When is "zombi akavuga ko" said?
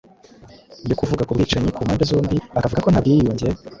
2.11-2.89